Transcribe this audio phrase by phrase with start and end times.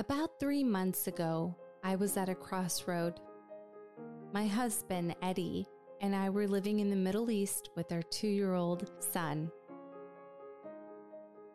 [0.00, 3.18] About three months ago, I was at a crossroad.
[4.32, 5.66] My husband, Eddie,
[6.00, 9.50] and I were living in the Middle East with our two year old son.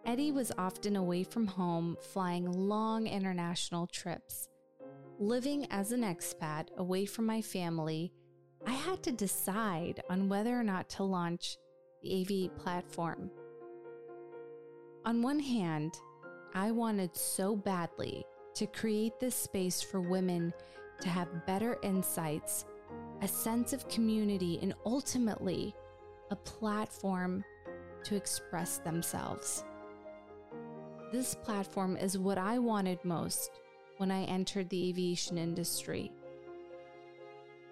[0.06, 4.50] Eddie was often away from home, flying long international trips.
[5.20, 8.12] Living as an expat away from my family,
[8.68, 11.56] I had to decide on whether or not to launch
[12.02, 13.32] the AV8 platform.
[15.06, 15.94] On one hand,
[16.54, 20.54] I wanted so badly to create this space for women
[21.02, 22.66] to have better insights,
[23.22, 25.76] a sense of community, and ultimately
[26.32, 27.44] a platform
[28.04, 29.64] to express themselves.
[31.12, 33.60] This platform is what I wanted most
[33.98, 36.12] when I entered the aviation industry.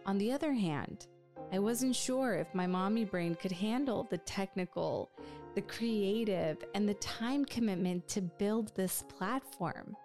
[0.05, 1.07] On the other hand,
[1.51, 5.11] I wasn't sure if my mommy brain could handle the technical,
[5.53, 9.95] the creative, and the time commitment to build this platform.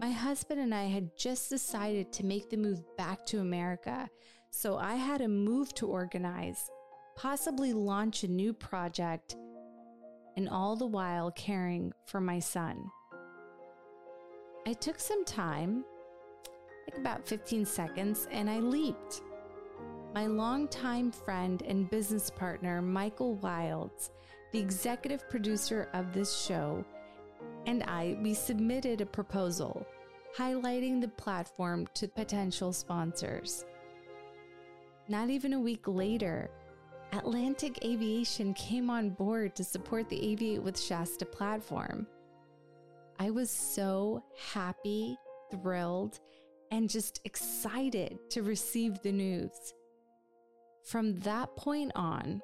[0.00, 4.08] My husband and I had just decided to make the move back to America,
[4.48, 6.70] so I had a move to organize,
[7.16, 9.36] possibly launch a new project,
[10.38, 12.82] and all the while caring for my son.
[14.66, 15.84] I took some time,
[16.88, 19.20] like about 15 seconds, and I leaped.
[20.14, 24.12] My longtime friend and business partner, Michael Wilds,
[24.52, 26.86] the executive producer of this show,
[27.66, 29.86] and I, we submitted a proposal
[30.36, 33.64] highlighting the platform to potential sponsors.
[35.08, 36.50] Not even a week later,
[37.12, 42.06] Atlantic Aviation came on board to support the Aviate with Shasta platform.
[43.18, 45.16] I was so happy,
[45.50, 46.20] thrilled,
[46.70, 49.74] and just excited to receive the news.
[50.84, 52.40] From that point on,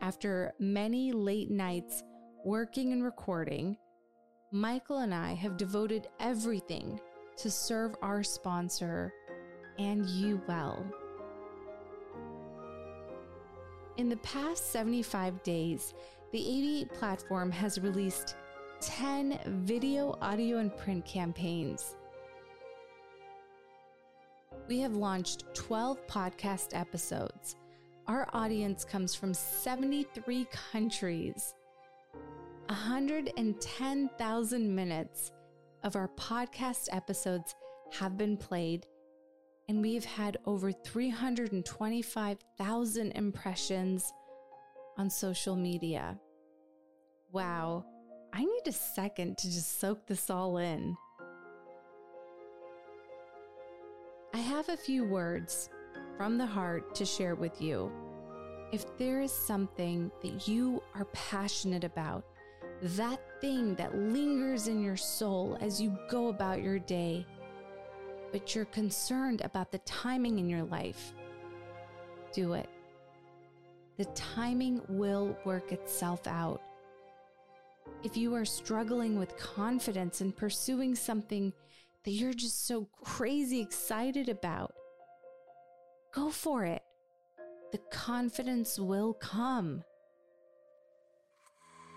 [0.00, 2.02] after many late nights
[2.44, 3.76] working and recording,
[4.54, 7.00] Michael and I have devoted everything
[7.38, 9.12] to serve our sponsor
[9.80, 10.86] and you well.
[13.96, 15.92] In the past 75 days,
[16.30, 18.36] the AV8 platform has released
[18.80, 21.96] 10 video, audio, and print campaigns.
[24.68, 27.56] We have launched 12 podcast episodes.
[28.06, 31.56] Our audience comes from 73 countries
[32.68, 35.30] 110,000 minutes
[35.82, 37.54] of our podcast episodes
[37.92, 38.86] have been played,
[39.68, 44.12] and we've had over 325,000 impressions
[44.96, 46.18] on social media.
[47.32, 47.84] Wow,
[48.32, 50.96] I need a second to just soak this all in.
[54.32, 55.68] I have a few words
[56.16, 57.92] from the heart to share with you.
[58.72, 62.24] If there is something that you are passionate about,
[62.84, 67.26] that thing that lingers in your soul as you go about your day,
[68.30, 71.14] but you're concerned about the timing in your life,
[72.34, 72.68] do it.
[73.96, 76.60] The timing will work itself out.
[78.02, 81.54] If you are struggling with confidence and pursuing something
[82.04, 84.74] that you're just so crazy excited about,
[86.12, 86.82] go for it.
[87.72, 89.84] The confidence will come.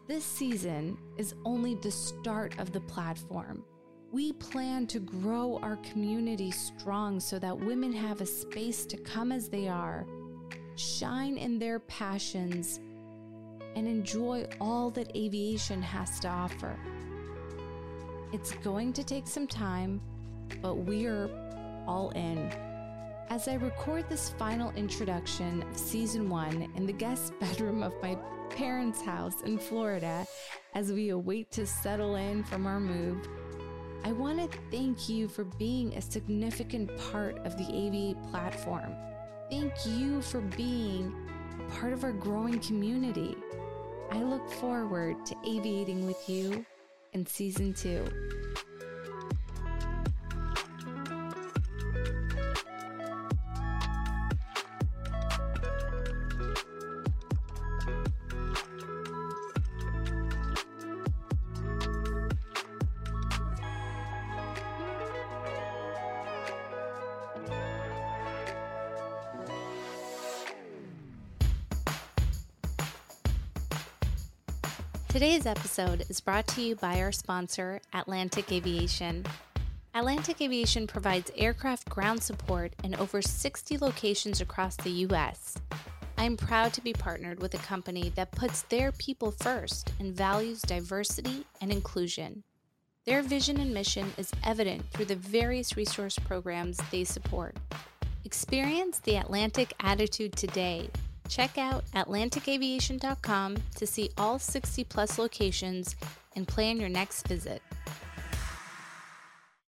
[0.08, 3.66] This season is only the start of the platform.
[4.14, 9.34] We plan to grow our community strong so that women have a space to come
[9.34, 10.08] as they are,
[10.78, 12.80] shine in their passions,
[13.76, 16.80] and enjoy all that aviation has to offer.
[18.32, 20.00] It's going to take some time,
[20.62, 21.30] but we're
[21.86, 22.50] all in.
[23.30, 28.18] As I record this final introduction of season one in the guest bedroom of my
[28.50, 30.26] parents' house in Florida
[30.74, 33.28] as we await to settle in from our move,
[34.04, 38.96] I want to thank you for being a significant part of the AV8 platform.
[39.50, 41.14] Thank you for being
[41.80, 43.36] part of our growing community.
[44.12, 46.66] I look forward to aviating with you
[47.14, 48.06] in season two.
[75.48, 79.26] Episode is brought to you by our sponsor, Atlantic Aviation.
[79.96, 85.56] Atlantic Aviation provides aircraft ground support in over 60 locations across the U.S.
[86.18, 90.14] I am proud to be partnered with a company that puts their people first and
[90.14, 92.44] values diversity and inclusion.
[93.06, 97.56] Their vision and mission is evident through the various resource programs they support.
[98.26, 100.90] Experience the Atlantic attitude today.
[101.30, 105.96] Check out AtlanticAviation.com to see all 60 plus locations
[106.36, 107.62] and plan your next visit.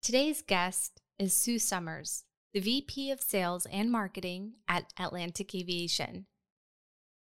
[0.02, 2.24] Today's guest is Sue Summers,
[2.54, 6.26] the VP of Sales and Marketing at Atlantic Aviation.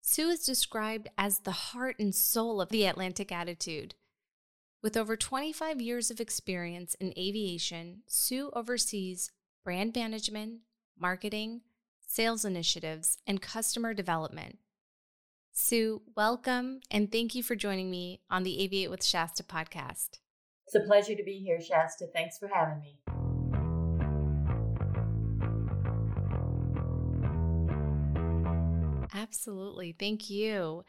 [0.01, 3.95] Sue is described as the heart and soul of the Atlantic attitude.
[4.81, 9.29] With over 25 years of experience in aviation, Sue oversees
[9.63, 10.61] brand management,
[10.97, 11.61] marketing,
[12.09, 14.57] sales initiatives, and customer development.
[15.51, 20.17] Sue, welcome and thank you for joining me on the Aviate with Shasta podcast.
[20.65, 22.07] It's a pleasure to be here, Shasta.
[22.11, 22.97] Thanks for having me.
[29.13, 29.95] Absolutely.
[29.97, 30.85] Thank you.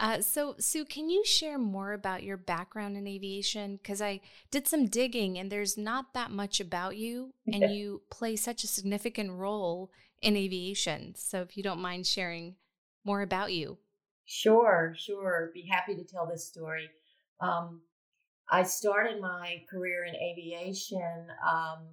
[0.00, 3.76] Uh, so, Sue, can you share more about your background in aviation?
[3.76, 4.20] Because I
[4.50, 8.68] did some digging and there's not that much about you, and you play such a
[8.68, 9.90] significant role
[10.22, 11.14] in aviation.
[11.16, 12.56] So, if you don't mind sharing
[13.04, 13.78] more about you.
[14.24, 15.50] Sure, sure.
[15.52, 16.88] Be happy to tell this story.
[17.40, 17.82] Um,
[18.50, 21.88] I started my career in aviation um,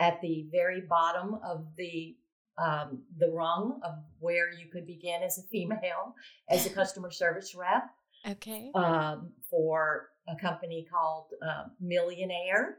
[0.00, 2.16] at the very bottom of the
[2.58, 6.14] um, the rung of where you could begin as a female
[6.50, 7.84] as a customer service rep.
[8.28, 8.70] Okay.
[8.74, 12.78] Um, for a company called uh, Million Air,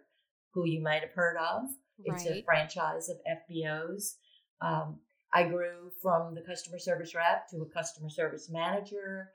[0.54, 1.64] who you might have heard of.
[2.06, 2.38] It's right.
[2.38, 3.18] a franchise of
[3.50, 4.16] FBOs.
[4.64, 5.00] Um,
[5.34, 9.32] I grew from the customer service rep to a customer service manager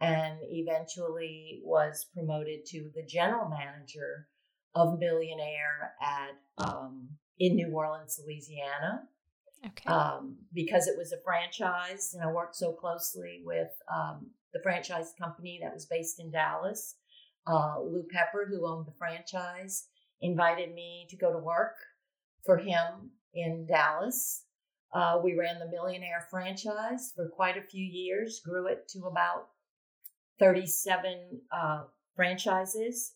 [0.00, 4.28] and eventually was promoted to the general manager
[4.74, 7.08] of Million Air at um,
[7.38, 9.02] in New Orleans, Louisiana.
[9.64, 9.88] Okay.
[9.88, 15.12] Um, because it was a franchise, and I worked so closely with um, the franchise
[15.16, 16.96] company that was based in Dallas.
[17.46, 19.86] Uh, Lou Pepper, who owned the franchise,
[20.20, 21.74] invited me to go to work
[22.44, 24.46] for him in Dallas.
[24.92, 29.06] Uh, we ran the Million Air franchise for quite a few years, grew it to
[29.06, 29.48] about
[30.38, 31.84] 37 uh,
[32.14, 33.14] franchises.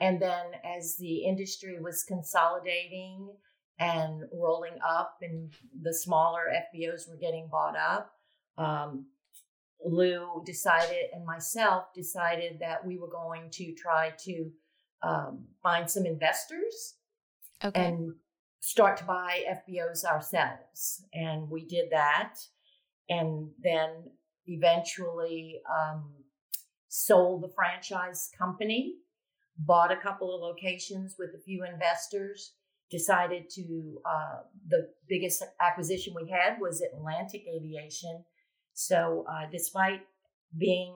[0.00, 3.30] And then as the industry was consolidating
[3.78, 5.52] and rolling up, and
[5.82, 8.12] the smaller FBOs were getting bought up.
[8.58, 9.06] Um,
[9.84, 14.50] Lou decided, and myself decided that we were going to try to
[15.02, 16.94] um, find some investors
[17.64, 17.86] okay.
[17.86, 18.14] and
[18.62, 21.04] start to buy FBOs ourselves.
[21.12, 22.36] And we did that.
[23.08, 23.90] And then
[24.46, 26.04] eventually um,
[26.88, 28.94] sold the franchise company,
[29.58, 32.52] bought a couple of locations with a few investors,
[32.88, 38.24] decided to uh, the biggest acquisition we had was Atlantic Aviation.
[38.74, 40.02] So, uh, despite
[40.56, 40.94] being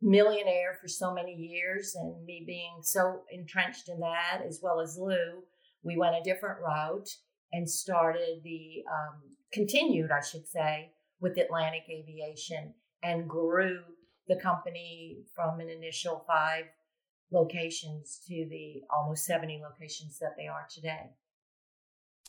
[0.00, 4.80] Million Air for so many years and me being so entrenched in that, as well
[4.80, 5.42] as Lou,
[5.82, 7.08] we went a different route
[7.52, 9.20] and started the um,
[9.52, 13.80] continued, I should say, with Atlantic Aviation and grew
[14.28, 16.64] the company from an initial five
[17.30, 21.10] locations to the almost 70 locations that they are today.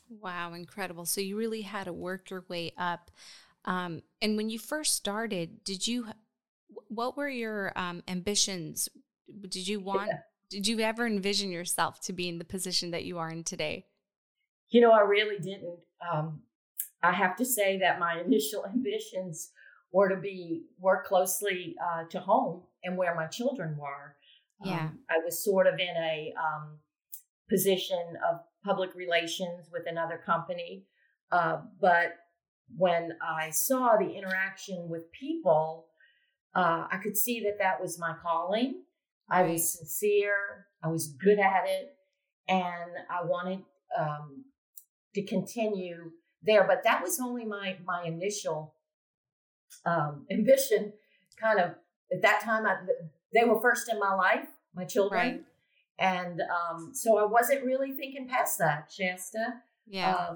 [0.09, 1.05] Wow, incredible.
[1.05, 3.11] So you really had to work your way up.
[3.65, 6.07] Um, and when you first started, did you,
[6.87, 8.89] what were your um, ambitions?
[9.41, 10.19] Did you want, yeah.
[10.53, 13.87] Did you ever envision yourself to be in the position that you are in today?
[14.69, 15.79] You know, I really didn't.
[16.11, 16.41] Um,
[17.01, 19.49] I have to say that my initial ambitions
[19.91, 24.15] were to be work closely uh, to home and where my children were.
[24.63, 26.77] Yeah, um, I was sort of in a um,
[27.49, 30.85] position of public relations with another company.
[31.31, 32.13] Uh, but
[32.77, 35.87] when I saw the interaction with people,
[36.55, 38.83] uh, I could see that that was my calling.
[39.33, 41.95] I was sincere, I was good at it,
[42.47, 43.63] and I wanted
[43.99, 44.45] um,
[45.15, 46.11] to continue
[46.43, 46.65] there.
[46.67, 48.75] But that was only my my initial
[49.87, 50.93] um, ambition.
[51.41, 51.71] Kind of
[52.11, 52.75] at that time, I,
[53.33, 55.19] they were first in my life, my children.
[55.19, 55.43] Right.
[55.97, 59.61] And um, so I wasn't really thinking past that, Shasta.
[59.87, 60.11] Yeah.
[60.11, 60.35] Uh,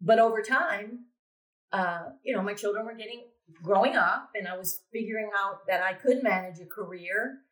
[0.00, 1.06] but over time,
[1.72, 3.22] uh, you know, my children were getting
[3.62, 7.42] growing up, and I was figuring out that I could manage a career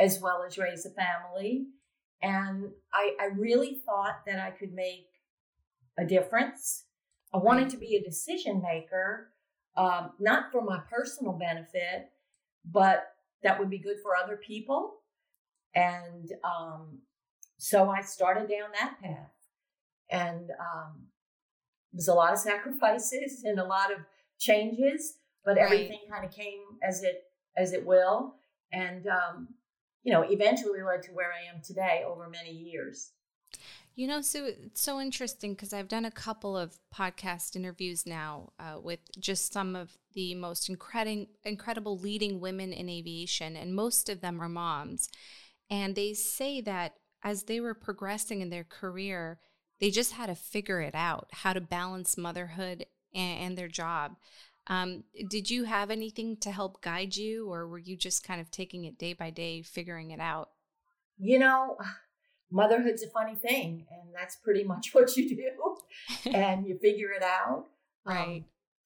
[0.00, 1.66] as well as raise a family.
[2.22, 5.06] And I, I really thought that I could make
[5.98, 6.84] a difference.
[7.32, 9.28] I wanted to be a decision maker,
[9.76, 12.10] um, not for my personal benefit,
[12.64, 13.12] but
[13.44, 15.00] that would be good for other people
[15.74, 16.98] and um,
[17.58, 19.30] so I started down that path.
[20.10, 21.06] And um,
[21.92, 23.98] was a lot of sacrifices and a lot of
[24.38, 26.20] changes, but everything right.
[26.20, 27.24] kind of came as it
[27.56, 28.34] as it will.
[28.72, 29.48] And um,
[30.02, 33.12] you know, eventually led to where I am today over many years.
[33.96, 38.52] You know, so it's so interesting because I've done a couple of podcast interviews now
[38.58, 44.08] uh, with just some of the most incredible, incredible leading women in aviation, and most
[44.08, 45.08] of them are moms.
[45.68, 49.38] And they say that as they were progressing in their career,
[49.80, 54.16] they just had to figure it out how to balance motherhood and, and their job.
[54.70, 58.52] Um, did you have anything to help guide you, or were you just kind of
[58.52, 60.50] taking it day by day, figuring it out?
[61.18, 61.76] You know,
[62.52, 67.24] motherhood's a funny thing, and that's pretty much what you do, and you figure it
[67.24, 67.66] out.
[68.06, 68.44] Um, right.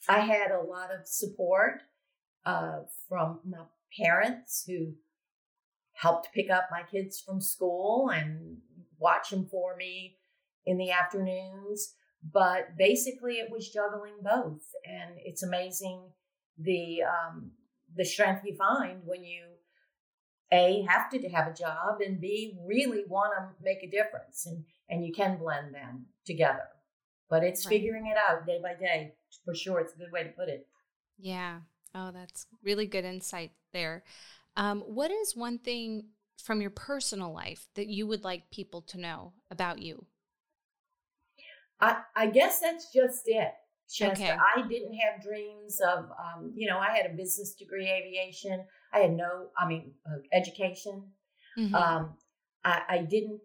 [0.09, 1.83] Um, I had a lot of support
[2.47, 3.65] uh, from my
[4.03, 4.95] parents who
[5.93, 8.57] helped pick up my kids from school and
[8.99, 10.17] watch them for me
[10.65, 11.95] in the afternoons.
[12.33, 16.01] But basically, it was juggling both, and it's amazing
[16.59, 17.51] the um,
[17.97, 19.43] the strength you find when you
[20.53, 24.65] a have to have a job and b really want to make a difference and
[24.89, 26.69] and you can blend them together.
[27.31, 27.71] But it's right.
[27.71, 29.15] figuring it out day by day.
[29.45, 30.67] For sure it's a good way to put it.
[31.19, 31.61] Yeah.
[31.95, 34.05] Oh that's really good insight there.
[34.57, 36.07] Um, what is one thing
[36.43, 40.07] from your personal life that you would like people to know about you
[41.81, 43.53] i i guess that's just it
[43.93, 44.31] just okay.
[44.31, 48.65] I didn't have dreams of, um, you know, I had a business degree, aviation.
[48.93, 51.05] I had no, I mean, uh, education.
[51.59, 51.75] Mm-hmm.
[51.75, 52.15] Um,
[52.65, 53.43] I, I, didn't.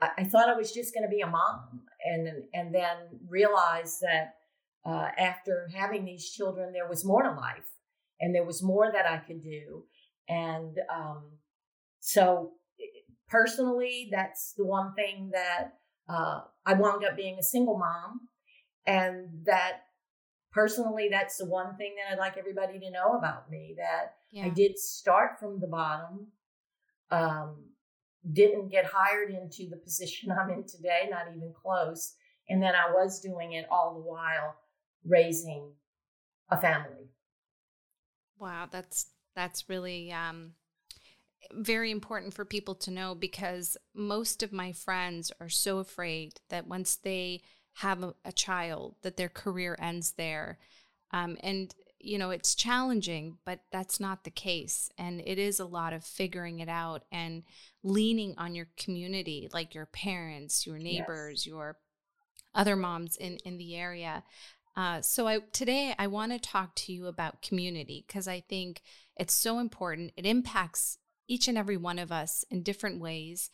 [0.00, 2.96] I, I, thought I was just going to be a mom, and and then
[3.28, 4.34] realized that
[4.86, 7.68] uh, after having these children, there was more to life,
[8.20, 9.84] and there was more that I could do,
[10.28, 11.32] and um,
[12.00, 12.52] so
[13.28, 15.72] personally, that's the one thing that
[16.08, 18.28] uh, I wound up being a single mom
[18.86, 19.80] and that
[20.52, 24.46] personally, that's the one thing that I'd like everybody to know about me that yeah.
[24.46, 26.28] I did start from the bottom.
[27.10, 27.56] Um,
[28.32, 32.14] didn't get hired into the position I'm in today, not even close.
[32.48, 34.56] And then I was doing it all the while
[35.04, 35.72] raising
[36.50, 37.10] a family.
[38.38, 40.52] Wow, that's that's really um,
[41.52, 46.66] very important for people to know because most of my friends are so afraid that
[46.66, 47.42] once they
[47.74, 50.58] have a, a child, that their career ends there.
[51.12, 54.90] Um, and, you know, it's challenging, but that's not the case.
[54.98, 57.42] And it is a lot of figuring it out and
[57.82, 61.46] leaning on your community, like your parents, your neighbors, yes.
[61.46, 61.76] your
[62.54, 64.22] other moms in, in the area.
[64.76, 68.82] Uh, so I today I want to talk to you about community because I think
[69.16, 70.12] it's so important.
[70.16, 73.50] It impacts each and every one of us in different ways.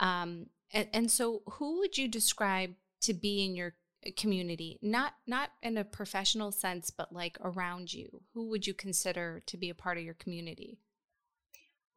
[0.00, 3.74] Um, and, and so, who would you describe to be in your
[4.06, 8.74] uh, community not not in a professional sense but like around you who would you
[8.74, 10.78] consider to be a part of your community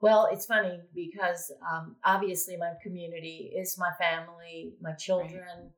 [0.02, 5.72] well it's funny because um, obviously my community is my family my children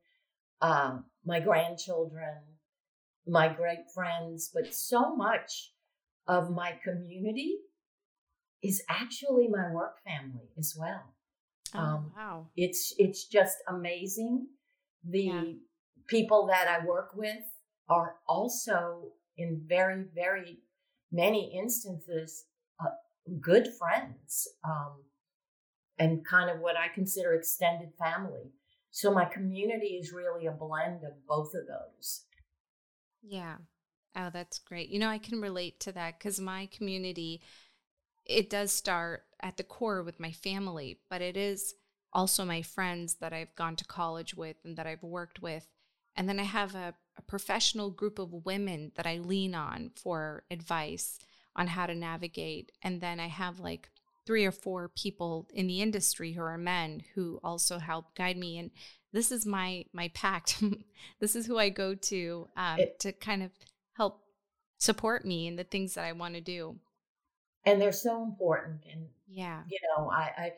[0.62, 0.70] right.
[0.70, 2.38] um, my grandchildren
[3.28, 5.72] my great friends but so much
[6.28, 7.58] of my community
[8.62, 11.16] is actually my work family as well
[11.76, 14.48] oh, um, wow it's it's just amazing
[15.04, 15.44] the yeah.
[16.08, 17.44] people that I work with
[17.90, 20.60] are also, in very, very
[21.12, 22.46] many instances,
[22.80, 22.90] uh,
[23.42, 25.04] good friends um,
[25.98, 28.52] and kind of what I consider extended family.
[28.92, 32.26] So my community is really a blend of both of those.
[33.22, 33.56] Yeah.
[34.16, 34.90] Oh, that's great.
[34.90, 37.42] You know, I can relate to that because my community,
[38.30, 41.74] it does start at the core with my family, but it is
[42.14, 45.68] also my friends that I've gone to college with and that I've worked with.
[46.16, 50.44] And then I have a, a, professional group of women that I lean on for
[50.50, 51.18] advice
[51.56, 52.72] on how to navigate.
[52.82, 53.90] And then I have like
[54.26, 58.58] three or four people in the industry who are men who also help guide me.
[58.58, 58.72] And
[59.14, 60.62] this is my my pact.
[61.20, 63.52] this is who I go to um, it, to kind of
[63.94, 64.22] help
[64.78, 66.80] support me in the things that I want to do.
[67.66, 68.82] And they're so important.
[68.92, 70.52] And yeah, you know, I, I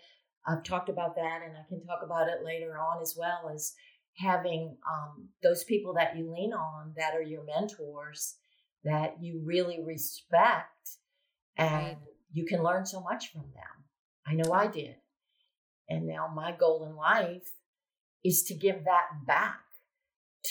[0.47, 3.73] I've talked about that and I can talk about it later on as well as
[4.17, 8.35] having um, those people that you lean on that are your mentors
[8.83, 10.97] that you really respect
[11.57, 11.97] and right.
[12.33, 13.85] you can learn so much from them.
[14.25, 14.95] I know I did.
[15.89, 17.51] And now my goal in life
[18.23, 19.59] is to give that back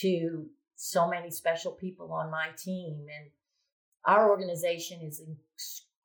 [0.00, 3.06] to so many special people on my team.
[3.18, 3.30] And
[4.04, 5.22] our organization is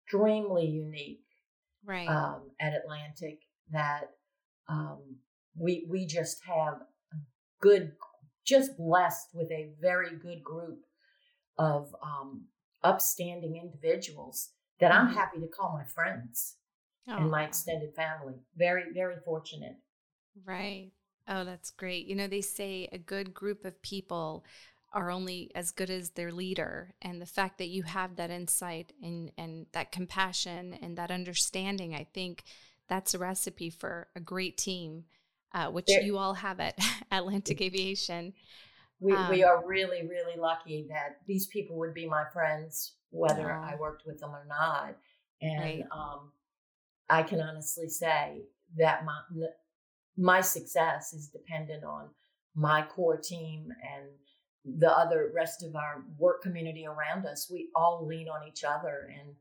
[0.06, 1.24] extremely unique
[1.86, 2.08] right.
[2.08, 3.40] um, at Atlantic
[3.72, 4.12] that
[4.68, 5.00] um,
[5.58, 6.82] we we just have
[7.62, 7.94] good,
[8.46, 10.80] just blessed with a very good group
[11.58, 12.46] of um,
[12.84, 15.18] upstanding individuals that I'm mm-hmm.
[15.18, 16.58] happy to call my friends.
[17.08, 17.18] oh.
[17.18, 18.34] and my extended family.
[18.58, 19.78] Very, very fortunate.
[20.44, 20.92] Right.
[21.28, 22.06] Oh, that's great.
[22.08, 24.44] You know, they say a good group of people
[24.96, 26.96] are only as good as their leader.
[27.02, 31.94] And the fact that you have that insight and, and that compassion and that understanding,
[31.94, 32.44] I think
[32.88, 35.04] that's a recipe for a great team,
[35.54, 36.80] uh, which there, you all have at
[37.12, 38.34] Atlantic Aviation.
[39.02, 43.52] We, um, we are really, really lucky that these people would be my friends, whether
[43.52, 44.96] I worked with them or not.
[45.42, 45.84] And right.
[45.92, 46.32] um,
[47.10, 48.44] I can honestly say
[48.78, 49.20] that my,
[50.18, 52.08] my success is dependent on
[52.56, 54.08] my core team and
[54.66, 57.50] the other rest of our work community around us.
[57.52, 59.10] We all lean on each other.
[59.14, 59.36] And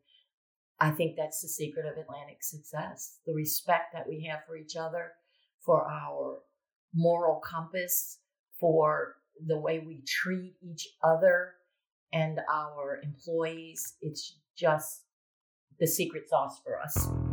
[0.81, 4.76] I think that's the secret of Atlantic success the respect that we have for each
[4.76, 5.12] other,
[5.64, 6.40] for our
[6.95, 8.19] moral compass,
[8.61, 9.16] for
[9.47, 11.54] the way we treat each other
[12.12, 13.95] and our employees.
[14.00, 15.02] It's just
[15.81, 17.24] the secret sauce for us.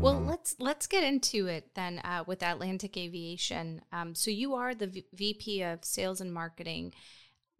[0.00, 3.82] Well, let's let's get into it then uh, with Atlantic Aviation.
[3.92, 6.94] Um, so you are the v- VP of Sales and Marketing.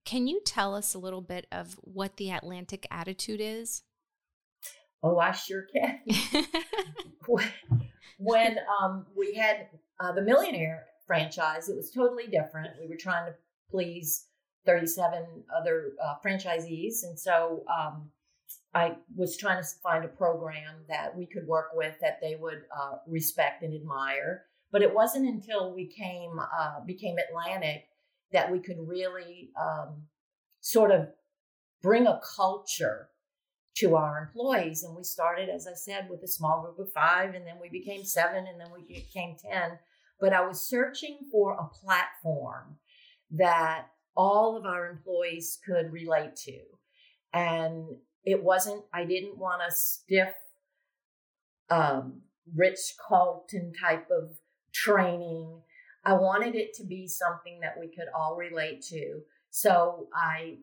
[0.04, 3.82] Can you tell us a little bit of what the Atlantic attitude is?
[5.02, 6.00] Oh, I sure can.
[8.18, 9.66] when um, we had
[9.98, 12.70] uh, the Million Air franchise, it was totally different.
[12.80, 13.34] We were trying to
[13.68, 14.26] please
[14.64, 18.10] 37 other uh, franchisees, and so um,
[18.74, 22.62] I was trying to find a program that we could work with that they would
[22.76, 24.44] uh, respect and admire.
[24.70, 27.84] But it wasn't until we came uh, became Atlantic
[28.32, 30.02] that we could really um,
[30.60, 31.08] sort of
[31.82, 33.08] bring a culture
[33.76, 34.82] to our employees.
[34.82, 37.70] And we started, as I said, with a small group of five, and then we
[37.70, 39.78] became seven, and then we became ten.
[40.20, 42.76] But I was searching for a platform
[43.30, 43.86] that
[44.16, 46.58] all of our employees could relate to.
[47.32, 47.86] And
[48.28, 50.34] it wasn't, I didn't want a stiff,
[51.70, 52.20] um,
[52.54, 54.36] Ritz Carlton type of
[54.72, 55.62] training.
[56.04, 59.20] I wanted it to be something that we could all relate to.
[59.50, 60.58] So I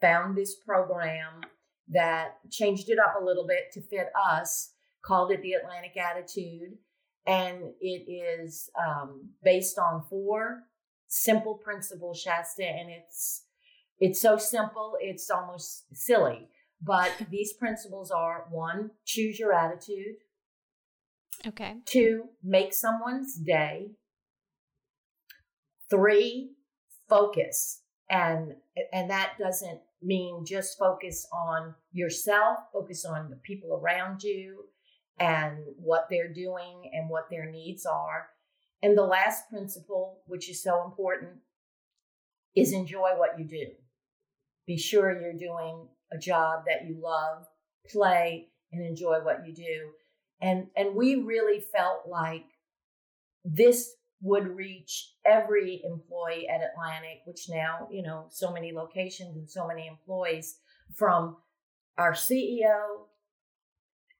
[0.00, 1.42] found this program
[1.88, 4.72] that changed it up a little bit to fit us,
[5.04, 6.78] called it the Atlantic Attitude.
[7.26, 10.62] And it is um, based on four
[11.08, 13.42] simple principles, Shasta, and it's
[14.00, 16.48] it's so simple, it's almost silly.
[16.84, 20.16] But these principles are one, choose your attitude.
[21.46, 21.76] Okay.
[21.86, 23.92] Two, make someone's day.
[25.90, 26.50] Three,
[27.08, 27.80] focus.
[28.10, 28.54] And
[28.92, 34.64] and that doesn't mean just focus on yourself, focus on the people around you
[35.18, 38.28] and what they're doing and what their needs are.
[38.82, 41.38] And the last principle, which is so important,
[42.54, 43.66] is enjoy what you do.
[44.66, 47.46] Be sure you're doing a job that you love,
[47.90, 49.90] play and enjoy what you do.
[50.40, 52.46] And and we really felt like
[53.44, 59.48] this would reach every employee at Atlantic, which now, you know, so many locations and
[59.48, 60.56] so many employees
[60.94, 61.36] from
[61.98, 63.04] our CEO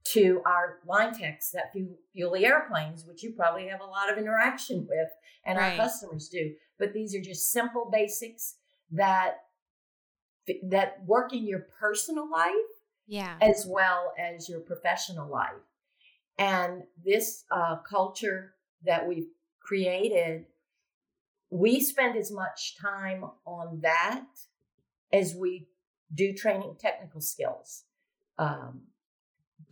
[0.05, 4.19] to our line techs that fuel the airplanes, which you probably have a lot of
[4.19, 5.09] interaction with
[5.47, 5.71] and right.
[5.71, 6.53] our customers do.
[6.79, 8.57] But these are just simple basics
[8.91, 9.39] that
[10.65, 12.53] that work in your personal life
[13.07, 13.37] yeah.
[13.41, 15.53] as well as your professional life.
[16.39, 18.55] And this uh, culture
[18.85, 19.29] that we've
[19.61, 20.47] created
[21.51, 24.25] we spend as much time on that
[25.13, 25.69] as we
[26.13, 27.85] do training technical skills
[28.39, 28.83] um,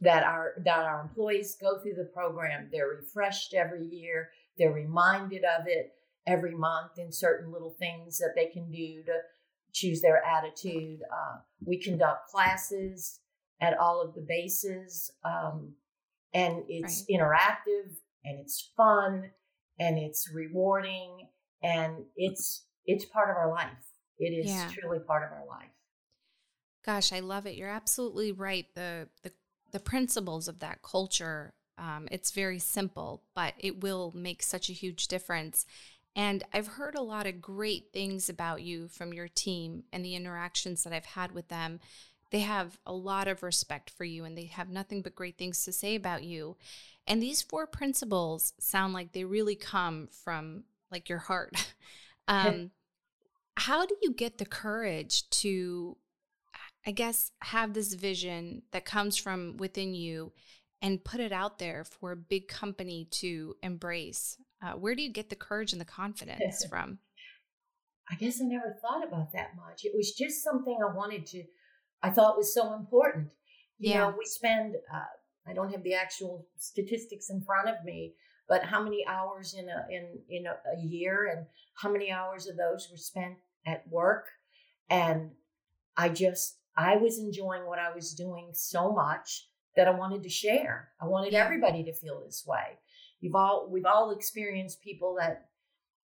[0.01, 5.43] that our that our employees go through the program they're refreshed every year they're reminded
[5.45, 5.95] of it
[6.27, 9.19] every month in certain little things that they can do to
[9.73, 11.01] choose their attitude.
[11.11, 13.21] Uh, we conduct classes
[13.61, 15.73] at all of the bases, um,
[16.35, 17.21] and it's right.
[17.21, 19.31] interactive and it's fun
[19.79, 21.29] and it's rewarding
[21.63, 23.69] and it's it's part of our life.
[24.19, 24.69] It is yeah.
[24.73, 25.71] truly part of our life.
[26.85, 27.57] Gosh, I love it.
[27.57, 28.67] You're absolutely right.
[28.75, 29.33] The the
[29.71, 34.73] the principles of that culture um, it's very simple, but it will make such a
[34.73, 35.67] huge difference.
[36.15, 40.15] And I've heard a lot of great things about you from your team and the
[40.15, 41.81] interactions that I've had with them.
[42.31, 45.65] They have a lot of respect for you and they have nothing but great things
[45.65, 46.57] to say about you.
[47.07, 51.73] And these four principles sound like they really come from like your heart.
[52.29, 52.71] um,
[53.57, 55.97] how do you get the courage to,
[56.87, 60.33] I guess, have this vision that comes from within you
[60.81, 64.37] and put it out there for a big company to embrace?
[64.63, 66.99] Uh, where do you get the courage and the confidence from?
[68.11, 69.85] I guess I never thought about that much.
[69.85, 71.45] It was just something I wanted to,
[72.03, 73.33] I thought was so important.
[73.79, 73.99] You yeah.
[73.99, 78.15] know, we spend, uh, I don't have the actual statistics in front of me,
[78.53, 82.47] but how many hours in a in in a, a, year and how many hours
[82.47, 84.27] of those were spent at work
[84.91, 85.31] and
[85.97, 90.29] i just i was enjoying what i was doing so much that i wanted to
[90.29, 92.79] share i wanted everybody to feel this way
[93.23, 95.47] you've all we've all experienced people that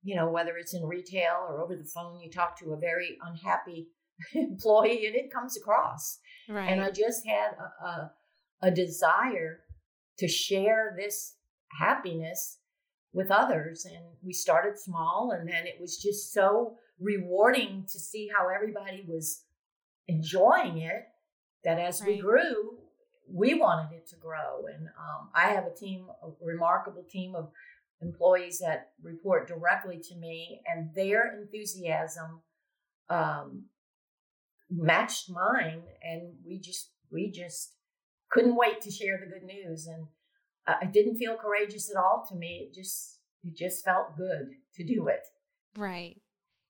[0.03, 3.17] you know whether it's in retail or over the phone you talk to a very
[3.25, 3.87] unhappy
[4.35, 8.13] employee and it comes across right and i just had a, a,
[8.63, 9.61] a desire
[10.19, 11.37] to share this
[11.79, 12.59] happiness
[13.13, 13.85] with others.
[13.85, 19.05] And we started small, and then it was just so rewarding to see how everybody
[19.07, 19.45] was
[20.09, 21.05] enjoying it
[21.65, 22.11] that as right.
[22.11, 22.72] we grew,
[23.33, 24.67] we wanted it to grow.
[24.73, 27.51] And um, I have a team, a remarkable team of
[28.01, 32.41] employees that report directly to me, and their enthusiasm
[33.09, 33.65] um,
[34.71, 35.83] matched mine.
[36.03, 37.75] And we just, we just
[38.31, 39.87] couldn't wait to share the good news.
[39.87, 40.07] And
[40.83, 42.69] it didn't feel courageous at all to me.
[42.69, 45.27] It just it just felt good to do it.
[45.77, 46.21] Right.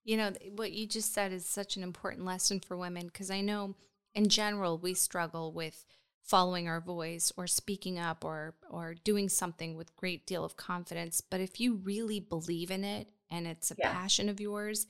[0.04, 3.40] You know, what you just said is such an important lesson for women because I
[3.40, 3.74] know
[4.14, 5.84] in general we struggle with
[6.22, 11.20] following our voice or speaking up or or doing something with great deal of confidence,
[11.20, 13.92] but if you really believe in it and it's a yes.
[13.92, 14.86] passion of yours,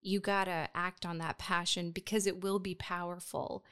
[0.00, 3.64] you got to act on that passion because it will be powerful.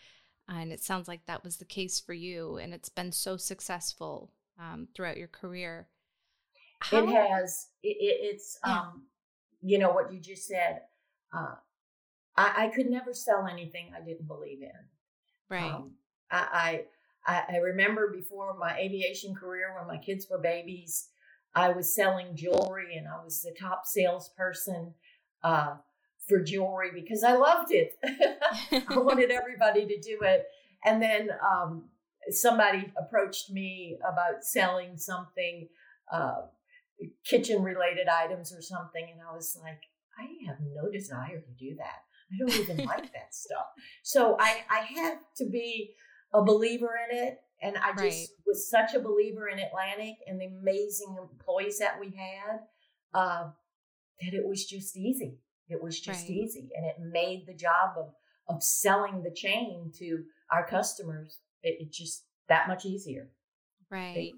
[0.49, 4.33] And it sounds like that was the case for you and it's been so successful
[4.59, 5.89] um, throughout your career.
[6.81, 7.69] How, it has.
[7.83, 8.81] It, it's yeah.
[8.81, 9.05] um,
[9.63, 10.83] you know what you just said.
[11.33, 11.55] Uh,
[12.37, 14.71] I, I, could never sell anything I didn't believe in.
[15.49, 15.71] Right.
[15.71, 15.93] Um,
[16.31, 16.85] I,
[17.27, 21.09] I I remember before my aviation career, when my kids were babies,
[21.55, 24.95] I was selling jewelry and I was the top salesperson
[25.43, 25.75] uh,
[26.29, 27.99] for jewelry because I loved it.
[28.89, 30.47] I wanted everybody to do it.
[30.85, 31.85] And then um,
[32.31, 35.69] somebody approached me about selling something,
[36.13, 36.43] uh,
[37.25, 39.81] kitchen related items or something, and I was like,
[40.19, 42.03] I have no desire to do that.
[42.33, 43.67] I don't even like that stuff.
[44.03, 45.95] So I, I had to be
[46.33, 47.41] a believer in it.
[47.63, 48.27] And I just right.
[48.47, 52.61] was such a believer in Atlantic and the amazing employees that we had
[53.13, 53.51] uh,
[54.21, 55.39] that it was just easy.
[55.69, 56.31] It was just right.
[56.31, 56.71] easy.
[56.75, 58.15] And it made the job of,
[58.49, 63.29] of selling the chain to our customers it, it just that much easier.
[63.91, 64.15] Right.
[64.15, 64.33] They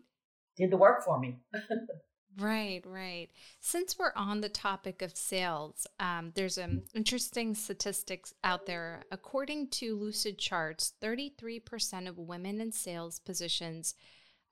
[0.56, 1.38] did the work for me.
[2.38, 3.28] Right, right.
[3.60, 9.02] Since we're on the topic of sales, um, there's an interesting statistics out there.
[9.10, 13.94] According to Lucid Charts, 33% of women in sales positions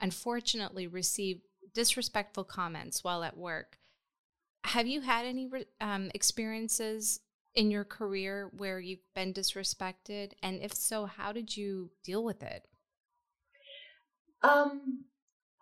[0.01, 1.41] unfortunately receive
[1.75, 3.79] disrespectful comments while at work.
[4.65, 5.49] Have you had any
[5.81, 7.21] um, experiences
[7.55, 10.33] in your career where you've been disrespected?
[10.43, 12.67] And if so, how did you deal with it?
[14.43, 15.05] Um,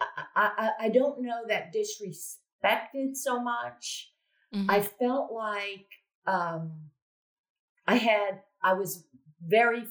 [0.00, 0.06] I,
[0.36, 4.12] I, I don't know that disrespected so much.
[4.54, 4.70] Mm-hmm.
[4.70, 5.88] I felt like
[6.26, 6.72] um,
[7.86, 9.04] I had, I was
[9.46, 9.84] very,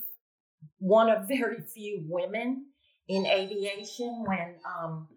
[0.79, 2.65] one of very few women
[3.07, 5.07] in aviation when, um,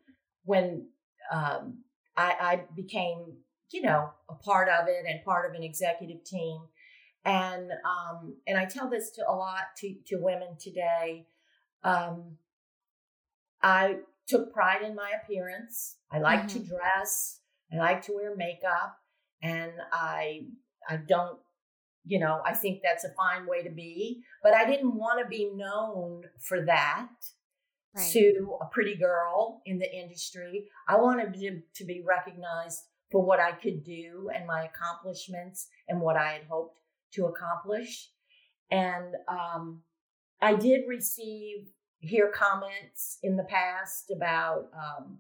[0.45, 0.87] when
[1.33, 1.85] um,
[2.17, 3.37] I, I became
[3.73, 6.61] you know, a part of it and part of an executive team.
[7.25, 11.27] And um, and I tell this to a lot to, to women today.
[11.85, 12.37] Um,
[13.63, 13.99] I
[14.31, 15.97] took pride in my appearance.
[16.11, 16.61] I like mm-hmm.
[16.61, 17.41] to dress.
[17.73, 18.97] I like to wear makeup,
[19.43, 20.47] and I
[20.89, 21.39] I don't,
[22.05, 24.23] you know, I think that's a fine way to be.
[24.43, 27.09] But I didn't want to be known for that.
[27.93, 28.13] Right.
[28.13, 32.79] To a pretty girl in the industry, I wanted to, to be recognized
[33.11, 36.79] for what I could do and my accomplishments and what I had hoped
[37.15, 38.11] to accomplish.
[38.71, 39.83] And um,
[40.41, 41.67] I did receive
[42.01, 45.19] hear comments in the past about, um,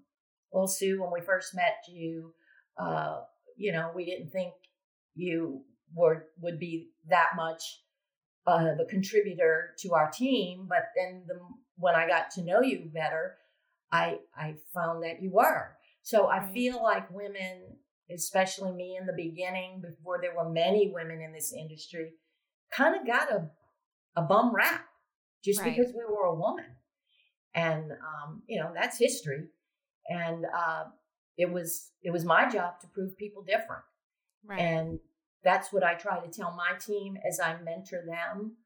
[0.50, 2.32] well, Sue, when we first met you,
[2.78, 3.20] uh,
[3.56, 4.54] you know, we didn't think
[5.14, 5.62] you
[5.94, 7.82] were would be that much
[8.46, 10.66] uh, of a contributor to our team.
[10.68, 11.38] But then the,
[11.76, 13.36] when I got to know you better,
[13.92, 15.76] I I found that you were.
[16.02, 17.76] So I feel like women,
[18.10, 22.12] especially me in the beginning, before there were many women in this industry,
[22.72, 23.50] kind of got a,
[24.16, 24.86] a bum rap
[25.44, 25.76] just right.
[25.76, 26.66] because we were a woman.
[27.54, 29.48] And, um, you know, that's history.
[30.08, 30.84] And uh,
[31.36, 33.82] it was it was my job to prove people different.
[34.44, 34.60] Right.
[34.60, 34.98] And
[35.42, 38.56] that's what I try to tell my team as I mentor them.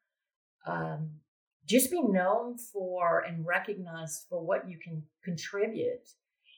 [0.67, 1.11] Um,
[1.67, 6.09] just be known for and recognized for what you can contribute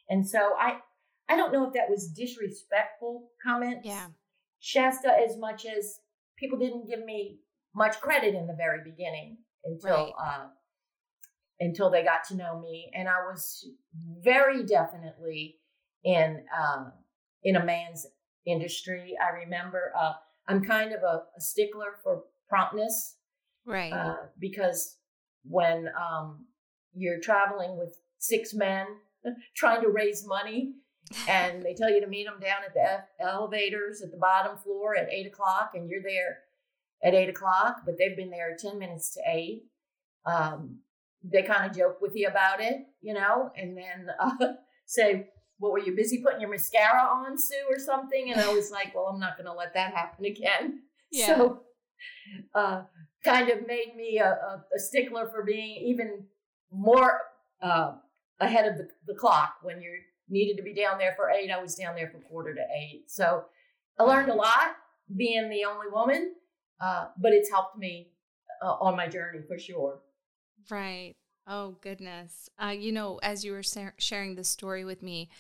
[0.09, 0.79] and so I
[1.29, 3.81] I don't know if that was disrespectful comment.
[3.85, 4.07] Yeah.
[4.61, 5.98] Shasta as much as
[6.38, 7.40] people didn't give me
[7.74, 10.12] much credit in the very beginning until right.
[10.20, 10.46] uh,
[11.61, 12.90] until they got to know me.
[12.94, 13.66] And I was
[14.22, 15.57] very definitely
[16.05, 16.85] in uh,
[17.42, 18.07] in a man's
[18.46, 19.14] industry.
[19.20, 20.12] I remember uh,
[20.48, 23.16] I'm kind of a, a, stickler for promptness,
[23.66, 23.92] right?
[23.92, 24.96] Uh, because
[25.44, 26.46] when um,
[26.94, 28.87] you're traveling with six men
[29.57, 30.74] trying to raise money,
[31.29, 34.96] and they tell you to meet them down at the elevators at the bottom floor
[34.96, 36.38] at eight o'clock, and you're there
[37.02, 39.64] at eight o'clock, but they've been there ten minutes to eight.
[40.24, 40.80] Um,
[41.22, 44.52] they kind of joke with you about it, you know, and then uh,
[44.87, 45.28] say,
[45.59, 48.94] "What were you busy putting your mascara on, Sue, or something?" And I was like,
[48.94, 50.82] "Well, I'm not going to let that happen again."
[51.12, 51.26] Yeah.
[51.37, 51.61] So,
[52.52, 52.82] uh,
[53.24, 56.24] kind of made me a, a, a, stickler for being even
[56.72, 57.20] more
[57.62, 57.92] uh,
[58.40, 59.92] ahead of the, the clock when you
[60.28, 61.48] needed to be down there for eight.
[61.52, 63.04] I was down there for quarter to eight.
[63.06, 63.44] So,
[64.00, 64.74] I learned a lot
[65.16, 66.35] being the only woman,
[66.81, 68.09] uh, but it's helped me
[68.62, 70.01] uh, on my journey for sure.
[70.71, 71.15] Right.
[71.47, 72.51] Oh, goodness.
[72.62, 73.62] Uh, you know, as you were
[73.99, 75.31] sharing the story with me,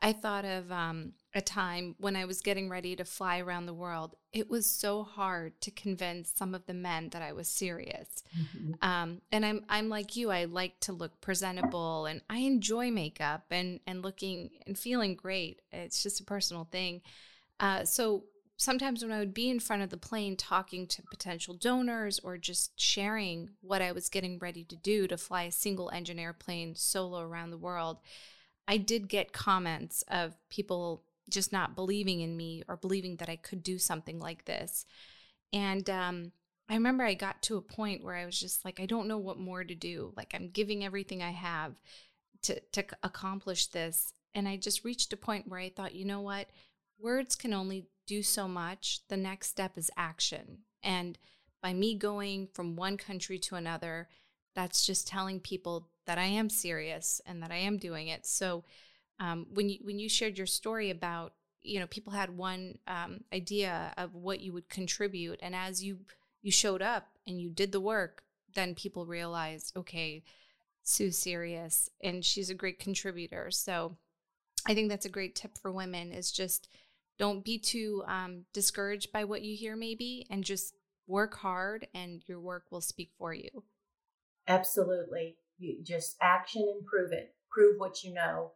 [0.00, 3.72] I thought of um, a time when I was getting ready to fly around the
[3.72, 4.16] world.
[4.32, 8.22] It was so hard to convince some of the men that I was serious.
[8.38, 8.72] Mm-hmm.
[8.82, 10.30] Um, and I'm I'm like you.
[10.30, 15.62] I like to look presentable, and I enjoy makeup and and looking and feeling great.
[15.72, 17.00] It's just a personal thing.
[17.58, 18.24] Uh, so
[18.56, 22.38] sometimes when I would be in front of the plane talking to potential donors or
[22.38, 26.74] just sharing what I was getting ready to do to fly a single engine airplane
[26.74, 27.98] solo around the world,
[28.66, 33.36] I did get comments of people just not believing in me or believing that I
[33.36, 34.86] could do something like this.
[35.52, 36.32] And um,
[36.68, 39.18] I remember I got to a point where I was just like, I don't know
[39.18, 40.12] what more to do.
[40.16, 41.74] Like, I'm giving everything I have
[42.42, 44.12] to, to accomplish this.
[44.34, 46.48] And I just reached a point where I thought, you know what?
[46.98, 49.00] Words can only do so much.
[49.08, 50.58] The next step is action.
[50.82, 51.18] And
[51.62, 54.08] by me going from one country to another,
[54.54, 58.26] that's just telling people that I am serious and that I am doing it.
[58.26, 58.64] So
[59.18, 63.20] um, when you when you shared your story about you know people had one um,
[63.32, 66.00] idea of what you would contribute, and as you
[66.42, 68.22] you showed up and you did the work,
[68.54, 70.22] then people realized, okay,
[70.82, 73.50] Sue's serious and she's a great contributor.
[73.50, 73.96] So
[74.66, 76.68] I think that's a great tip for women is just
[77.18, 80.74] don't be too um, discouraged by what you hear, maybe, and just
[81.06, 83.64] work hard and your work will speak for you.
[84.48, 85.36] Absolutely.
[85.58, 87.34] You just action and prove it.
[87.50, 88.52] Prove what you know.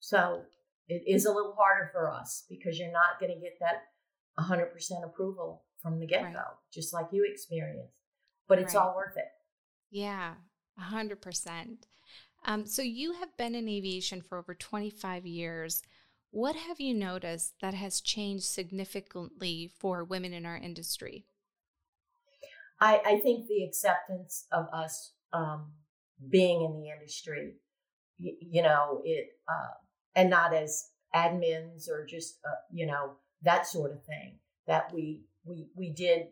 [0.00, 0.42] So
[0.88, 3.82] it is a little harder for us because you're not going to get that
[4.42, 6.44] 100% approval from the get go, right.
[6.72, 7.92] just like you experienced.
[8.48, 8.80] But it's right.
[8.80, 9.28] all worth it.
[9.90, 10.34] Yeah,
[10.80, 11.76] 100%.
[12.44, 15.82] Um, so you have been in aviation for over 25 years.
[16.30, 21.24] What have you noticed that has changed significantly for women in our industry?
[22.80, 25.72] I, I think the acceptance of us um,
[26.30, 27.54] being in the industry,
[28.18, 29.74] you, you know, it, uh,
[30.14, 33.12] and not as admins or just, uh, you know,
[33.42, 34.38] that sort of thing.
[34.66, 36.26] That we we we did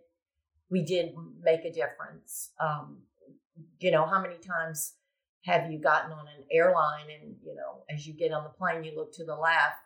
[0.68, 2.50] we did make a difference.
[2.60, 2.98] Um,
[3.80, 4.92] you know, how many times
[5.46, 8.84] have you gotten on an airline and you know, as you get on the plane,
[8.84, 9.85] you look to the left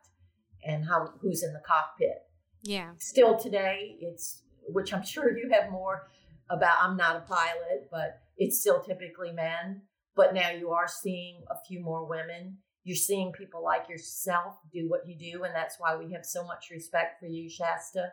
[0.64, 2.22] and how who's in the cockpit.
[2.62, 2.90] Yeah.
[2.98, 6.08] Still today, it's which I'm sure you have more
[6.48, 6.78] about.
[6.80, 9.82] I'm not a pilot, but it's still typically men.
[10.16, 12.58] But now you are seeing a few more women.
[12.84, 16.44] You're seeing people like yourself do what you do, and that's why we have so
[16.44, 18.12] much respect for you, Shasta,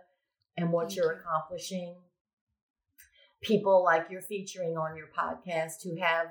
[0.57, 1.19] and what Thank you're you.
[1.19, 1.95] accomplishing.
[3.41, 6.27] People like you're featuring on your podcast who have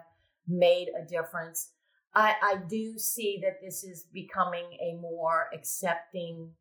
[0.47, 1.71] made a difference
[2.17, 6.53] I, I do see that this is becoming a more accepting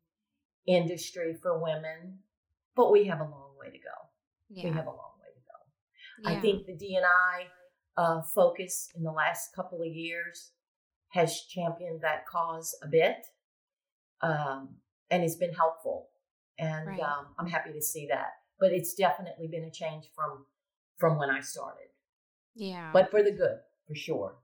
[0.66, 2.18] industry for women,
[2.76, 3.96] but we have a long way to go.
[4.50, 4.64] Yeah.
[4.64, 6.30] We have a long way to go.
[6.30, 6.36] Yeah.
[6.36, 7.46] I think the DNI
[7.96, 10.50] uh, focus in the last couple of years
[11.08, 13.26] has championed that cause a bit
[14.20, 14.76] um,
[15.10, 16.10] and has been helpful.
[16.58, 17.00] And right.
[17.00, 18.32] um, I'm happy to see that.
[18.60, 20.44] But it's definitely been a change from
[20.98, 21.88] from when I started.
[22.54, 22.90] Yeah.
[22.92, 24.36] But for the good, for sure.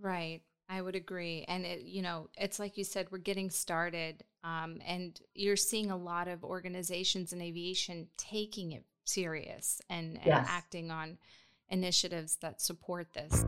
[0.00, 0.42] Right.
[0.68, 1.44] I would agree.
[1.48, 4.22] And it, you know, it's like you said, we're getting started.
[4.44, 10.26] Um, and you're seeing a lot of organizations in aviation taking it serious and, and
[10.26, 10.46] yes.
[10.48, 11.18] acting on
[11.70, 13.44] initiatives that support this.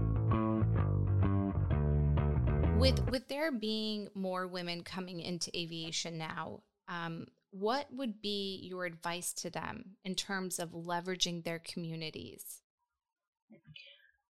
[2.78, 8.86] With with there being more women coming into aviation now, um, what would be your
[8.86, 12.62] advice to them in terms of leveraging their communities?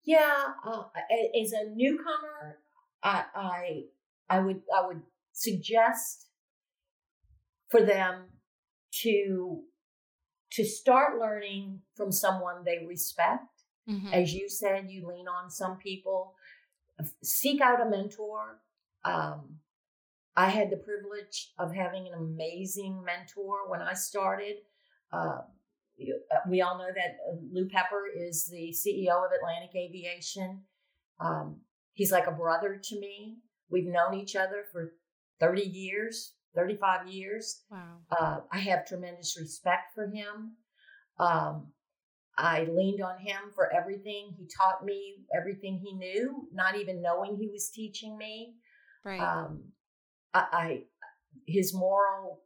[0.07, 0.83] Yeah, uh,
[1.43, 2.59] as a newcomer,
[3.03, 3.81] I, I,
[4.29, 5.01] I would, I would
[5.33, 6.27] suggest
[7.67, 8.27] for them
[9.03, 9.63] to,
[10.53, 13.43] to start learning from someone they respect.
[13.89, 14.13] Mm-hmm.
[14.13, 16.35] As you said, you lean on some people.
[17.21, 18.61] seek out a mentor.
[19.03, 19.57] Um,
[20.37, 24.55] I had the privilege of having an amazing mentor when I started.
[25.11, 25.39] Uh,
[26.49, 30.61] we all know that uh, Lou Pepper is the CEO of Atlantic Aviation.
[31.19, 31.61] Um,
[31.93, 33.37] he's like a brother to me.
[33.69, 34.93] We've known each other for
[35.39, 37.63] 30 years, 35 years.
[37.69, 37.97] Wow.
[38.11, 40.55] Uh, I have tremendous respect for him.
[41.19, 41.67] Um,
[42.37, 44.35] I leaned on him for everything.
[44.37, 48.53] He taught me everything he knew, not even knowing he was teaching me.
[49.03, 49.19] Right.
[49.19, 49.63] Um,
[50.33, 50.83] I, I,
[51.47, 52.41] his moral,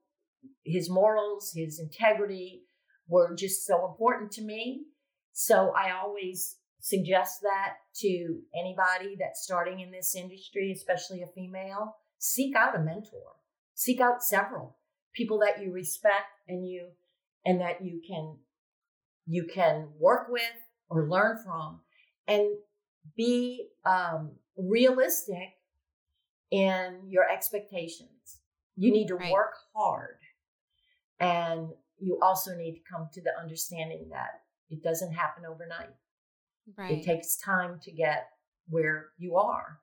[0.64, 2.64] his morals, his integrity
[3.12, 4.86] were just so important to me.
[5.34, 11.98] So I always suggest that to anybody that's starting in this industry, especially a female.
[12.18, 13.36] Seek out a mentor.
[13.76, 14.78] Seek out several
[15.14, 16.88] people that you respect and you
[17.46, 18.38] and that you can
[19.28, 20.42] you can work with
[20.90, 21.82] or learn from
[22.28, 22.48] and
[23.16, 25.58] be um, realistic
[26.50, 28.40] in your expectations.
[28.78, 29.32] You need to right.
[29.32, 30.18] work hard
[31.20, 31.70] and
[32.02, 35.94] you also need to come to the understanding that it doesn't happen overnight.
[36.78, 36.98] Right.
[36.98, 38.30] It takes time to get
[38.68, 39.80] where you are.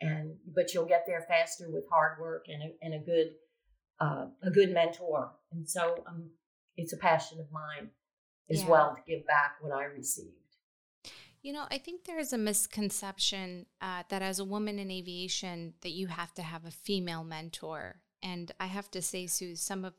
[0.00, 3.28] And but you'll get there faster with hard work and a, and a good
[3.98, 5.30] uh, a good mentor.
[5.52, 6.28] And so um,
[6.76, 7.88] it's a passion of mine
[8.50, 8.68] as yeah.
[8.68, 10.34] well to give back what I received.
[11.40, 15.74] You know, I think there is a misconception uh, that as a woman in aviation,
[15.80, 18.00] that you have to have a female mentor.
[18.22, 19.94] And I have to say, Sue, some of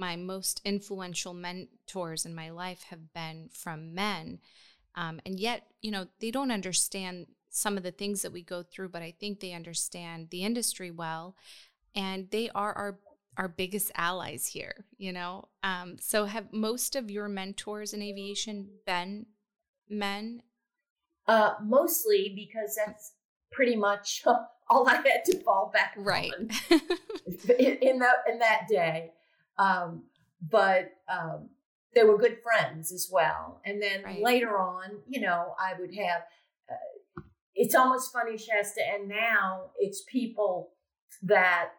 [0.00, 4.40] my most influential mentors in my life have been from men.
[4.96, 8.62] Um, and yet, you know, they don't understand some of the things that we go
[8.62, 11.36] through, but I think they understand the industry well.
[11.94, 12.98] And they are our
[13.36, 15.48] our biggest allies here, you know?
[15.62, 19.26] Um, so have most of your mentors in aviation been
[19.88, 20.42] men?
[21.28, 23.12] Uh, mostly because that's
[23.52, 24.24] pretty much
[24.68, 26.32] all I had to fall back right.
[26.38, 26.50] on
[27.58, 29.12] in, in, that, in that day.
[29.60, 30.04] Um,
[30.40, 31.50] but um,
[31.94, 33.60] they were good friends as well.
[33.64, 34.22] And then right.
[34.22, 36.22] later on, you know, I would have,
[36.70, 37.22] uh,
[37.54, 40.70] it's almost funny, Shaesta, and now it's people
[41.22, 41.70] that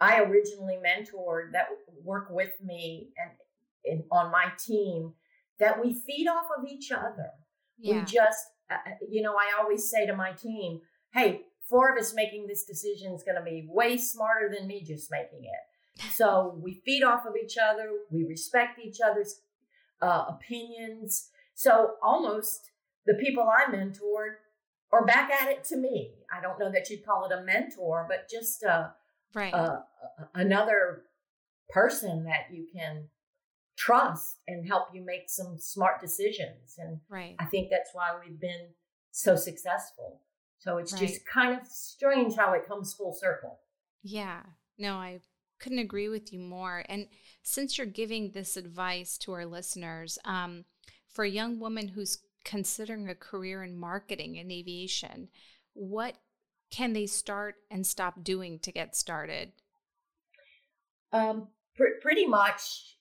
[0.00, 1.66] I originally mentored that
[2.04, 5.14] work with me and, on my team
[5.58, 7.30] that we feed off of each other.
[7.78, 8.00] Yeah.
[8.00, 10.80] We just, uh, uh, you know, I always say to my team,
[11.14, 14.84] hey, four of us making this decision is going to be way smarter than me
[14.84, 15.64] just making it.
[16.12, 19.40] So we feed off of each other, we respect each other's
[20.00, 21.30] uh, opinions.
[21.54, 22.70] So almost
[23.06, 24.36] the people I mentored
[24.92, 26.12] are back at it to me.
[26.34, 28.88] I don't know that you'd call it a mentor, but just uh,
[29.34, 29.52] right.
[29.52, 29.80] Uh,
[30.34, 31.04] another
[31.70, 33.08] person that you can
[33.76, 36.76] trust and help you make some smart decisions.
[36.78, 37.36] And right.
[37.38, 38.68] I think that's why we've been
[39.12, 40.20] so successful.
[40.58, 41.02] So it's right.
[41.02, 43.60] just kind of strange how it comes full circle.
[44.02, 44.40] Yeah.
[44.78, 45.20] No, I
[45.58, 46.84] couldn't agree with you more.
[46.88, 47.08] And
[47.42, 50.64] since you're giving this advice to our listeners, um,
[51.08, 55.28] for a young woman who's considering a career in marketing and aviation,
[55.74, 56.16] what
[56.70, 59.52] can they start and stop doing to get started?
[61.12, 62.96] Um, pr- pretty much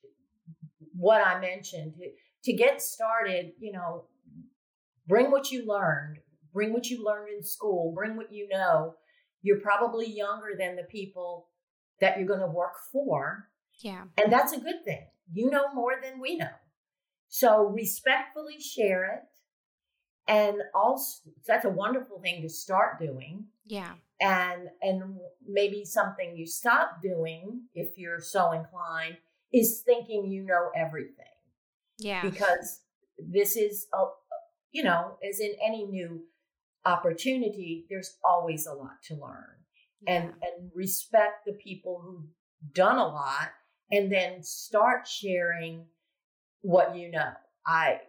[0.96, 1.93] what I mentioned.
[2.46, 4.06] To get started, you know,
[5.08, 6.20] bring what you learned,
[6.54, 8.96] bring what you learned in school, bring what you know.
[9.41, 11.48] You're probably younger than the people
[12.02, 13.50] that you're going to work for.
[13.80, 14.04] Yeah.
[14.18, 15.06] And that's a good thing.
[15.34, 16.50] You know more than we know.
[17.30, 19.24] So respectfully share it
[20.28, 26.46] and also that's a wonderful thing to start doing yeah and and maybe something you
[26.46, 29.18] stop doing if you're so inclined
[29.54, 31.26] is thinking you know everything
[31.98, 32.82] yeah because
[33.18, 34.06] this is a
[34.72, 36.22] you know as in any new
[36.86, 39.57] opportunity there's always a lot to learn
[40.02, 40.14] yeah.
[40.14, 43.50] and and respect the people who've done a lot
[43.92, 45.86] and then start sharing
[46.62, 47.32] what you know
[47.66, 48.00] i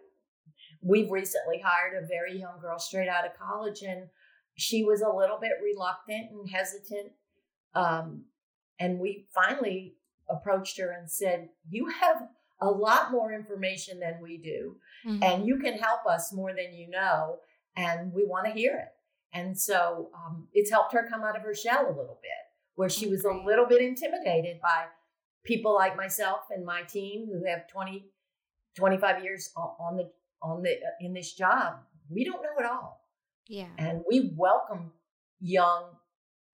[0.81, 4.07] We've recently hired a very young girl straight out of college, and
[4.55, 7.11] she was a little bit reluctant and hesitant.
[7.75, 8.25] Um,
[8.79, 9.95] and we finally
[10.29, 12.29] approached her and said, You have
[12.61, 15.21] a lot more information than we do, mm-hmm.
[15.21, 17.39] and you can help us more than you know,
[17.75, 18.93] and we want to hear it.
[19.33, 22.31] And so um, it's helped her come out of her shell a little bit,
[22.75, 24.85] where she was a little bit intimidated by
[25.45, 28.05] people like myself and my team who have 20,
[28.75, 30.11] 25 years on the
[30.41, 31.75] on the uh, in this job.
[32.09, 33.05] We don't know it all.
[33.47, 33.67] Yeah.
[33.77, 34.91] And we welcome
[35.39, 35.83] young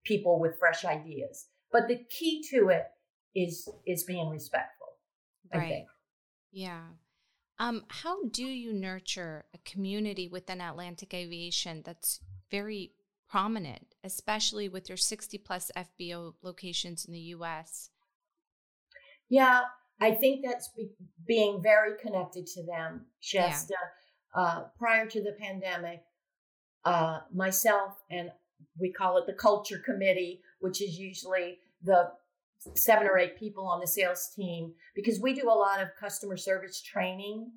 [0.04, 1.48] people with fresh ideas.
[1.72, 2.86] But the key to it
[3.36, 4.76] is is being respectful
[5.54, 5.64] right.
[5.64, 5.88] i think.
[6.52, 6.82] Yeah.
[7.60, 12.22] Um how do you nurture a community within atlantic aviation that's
[12.56, 12.92] very
[13.28, 17.90] prominent, especially with your 60 plus FBO locations in the US?
[19.30, 19.62] Yeah,
[20.00, 20.92] I think that's be-
[21.28, 23.72] being very connected to them, Shaesta.
[23.72, 24.42] Yeah.
[24.42, 26.02] Uh, prior to the pandemic,
[26.84, 28.32] uh, myself and
[28.80, 32.12] we call it the culture committee, which is usually the
[32.74, 36.38] seven or eight people on the sales team, because we do a lot of customer
[36.38, 37.52] service training.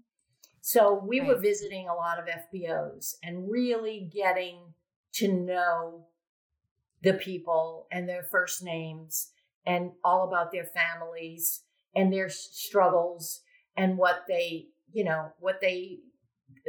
[0.61, 1.29] So we right.
[1.29, 4.59] were visiting a lot of FBOs and really getting
[5.15, 6.07] to know
[7.03, 9.31] the people and their first names
[9.67, 11.63] and all about their families
[11.95, 13.41] and their struggles
[13.77, 15.99] and what they, you know, what they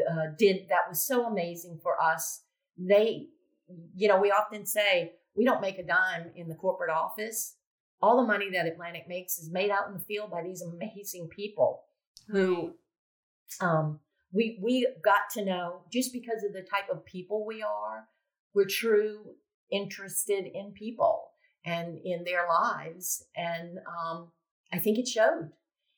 [0.09, 2.41] uh, did that was so amazing for us.
[2.77, 3.27] They,
[3.95, 7.55] you know, we often say we don't make a dime in the corporate office.
[8.01, 11.27] All the money that Atlantic makes is made out in the field by these amazing
[11.27, 11.83] people
[12.27, 12.75] who
[13.59, 13.99] um,
[14.31, 18.07] we we got to know just because of the type of people we are.
[18.54, 19.36] We're true
[19.72, 21.30] interested in people
[21.66, 24.30] and in their lives, and um,
[24.72, 25.52] I think it showed.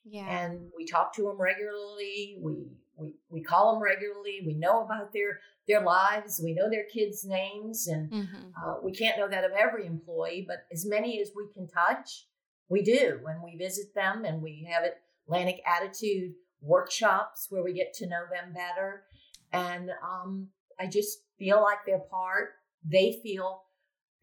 [0.04, 0.26] Yeah.
[0.26, 2.38] And we talk to them regularly.
[2.40, 4.40] We we we call them regularly.
[4.44, 6.40] We know about their their lives.
[6.42, 8.48] We know their kids' names, and mm-hmm.
[8.56, 12.26] uh, we can't know that of every employee, but as many as we can touch,
[12.68, 13.20] we do.
[13.22, 14.84] When we visit them, and we have
[15.26, 19.04] Atlantic Attitude workshops where we get to know them better,
[19.52, 20.48] and um,
[20.80, 22.50] I just feel like they're part.
[22.84, 23.62] They feel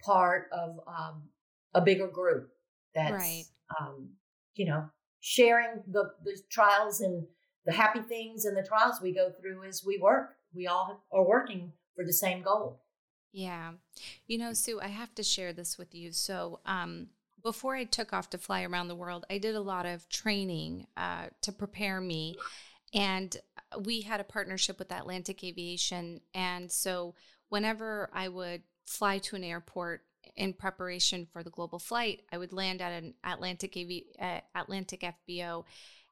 [0.03, 1.23] part of um,
[1.73, 2.49] a bigger group
[2.95, 3.43] that's right.
[3.79, 4.09] um,
[4.55, 4.89] you know
[5.19, 7.25] sharing the the trials and
[7.65, 10.35] the happy things and the trials we go through as we work.
[10.53, 12.81] We all are working for the same goal.
[13.31, 13.73] Yeah.
[14.25, 16.11] You know, Sue, I have to share this with you.
[16.11, 17.07] So, um,
[17.43, 20.87] before I took off to fly around the world, I did a lot of training
[20.97, 22.35] uh, to prepare me.
[22.93, 23.35] And
[23.83, 26.21] we had a partnership with Atlantic Aviation.
[26.33, 27.15] And so,
[27.49, 30.01] whenever I would fly to an airport
[30.35, 35.01] in preparation for the global flight, I would land at an Atlantic AV, uh, Atlantic
[35.01, 35.65] FBO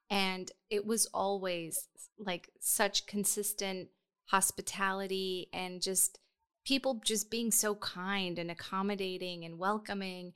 [0.10, 1.88] and it was always
[2.18, 3.90] like such consistent
[4.26, 6.20] hospitality and just
[6.66, 10.34] people just being so kind and accommodating and welcoming.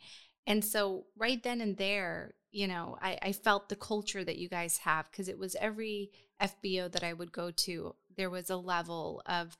[0.47, 4.49] And so, right then and there, you know, I, I felt the culture that you
[4.49, 8.57] guys have because it was every FBO that I would go to, there was a
[8.57, 9.57] level of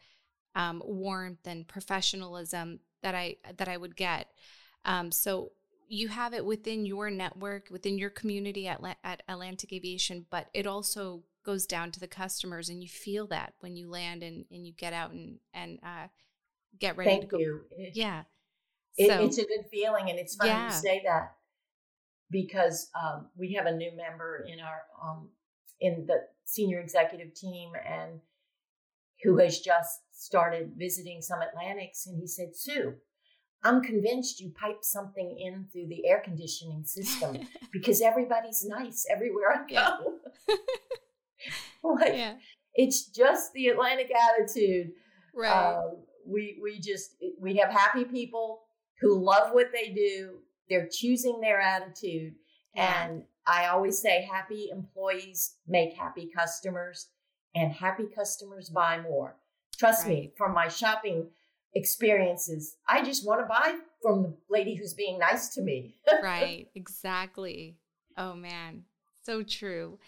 [0.55, 4.27] um, warmth and professionalism that I that I would get.
[4.83, 5.51] Um, so
[5.87, 10.65] you have it within your network, within your community at, at Atlantic Aviation, but it
[10.65, 14.65] also goes down to the customers, and you feel that when you land and, and
[14.65, 16.07] you get out and and uh,
[16.79, 17.37] get ready Thank to go.
[17.39, 17.61] You.
[17.93, 18.23] Yeah,
[18.97, 20.67] it, so, it's a good feeling, and it's funny yeah.
[20.67, 21.35] you say that
[22.31, 25.29] because um, we have a new member in our um,
[25.79, 28.19] in the senior executive team, and
[29.23, 32.95] who has just started visiting some Atlantics, and he said, "Sue."
[33.63, 37.37] I'm convinced you piped something in through the air conditioning system
[37.71, 40.17] because everybody's nice everywhere I go.
[40.49, 40.55] Yeah.
[41.83, 42.33] like, yeah.
[42.73, 44.91] It's just the Atlantic attitude.
[45.35, 45.75] Right.
[45.75, 48.61] Um, we we just we have happy people
[49.01, 50.37] who love what they do.
[50.71, 52.35] They're choosing their attitude,
[52.73, 53.09] yeah.
[53.09, 57.09] and I always say, happy employees make happy customers,
[57.53, 59.35] and happy customers buy more.
[59.77, 60.09] Trust right.
[60.09, 61.27] me, from my shopping
[61.75, 62.77] experiences.
[62.87, 65.95] I just want to buy from the lady who's being nice to me.
[66.23, 67.77] right, exactly.
[68.17, 68.85] Oh man,
[69.23, 69.99] so true.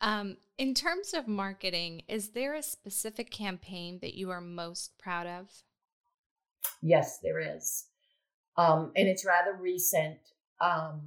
[0.00, 5.26] Um, in terms of marketing, is there a specific campaign that you are most proud
[5.26, 5.50] of?
[6.82, 7.87] Yes, there is.
[8.58, 10.18] Um, and it's rather recent.
[10.60, 11.02] Um,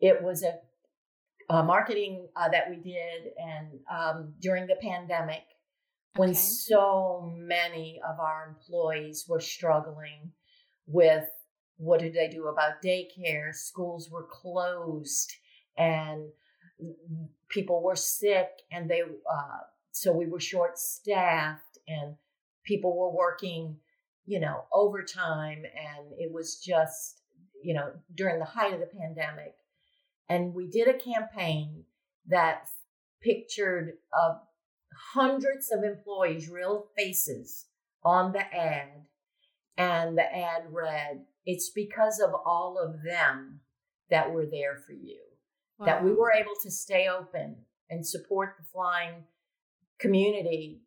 [0.00, 0.58] it was a,
[1.50, 5.42] a marketing uh, that we did and um, during the pandemic
[6.16, 6.38] when okay.
[6.38, 10.30] so many of our employees were struggling
[10.86, 11.24] with
[11.76, 15.32] what did they do about daycare schools were closed
[15.76, 16.28] and
[17.48, 19.58] people were sick and they uh,
[19.90, 22.14] so we were short staffed and
[22.64, 23.76] people were working
[24.26, 27.20] you know overtime and it was just
[27.62, 29.54] you know during the height of the pandemic
[30.28, 31.84] and we did a campaign
[32.26, 32.66] that
[33.22, 34.34] pictured a
[35.12, 37.66] hundreds of employees' real faces
[38.04, 39.06] on the ad,
[39.76, 43.60] and the ad read, It's because of all of them
[44.10, 45.20] that we're there for you,
[45.78, 45.86] wow.
[45.86, 47.56] that we were able to stay open
[47.90, 49.24] and support the flying
[49.98, 50.82] community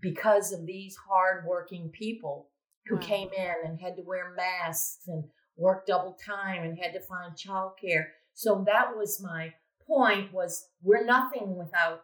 [0.00, 2.48] because of these hardworking people
[2.86, 3.02] who wow.
[3.02, 5.24] came in and had to wear masks and
[5.56, 8.06] work double time and had to find childcare.
[8.34, 9.52] So that was my
[9.86, 12.02] point was we're nothing without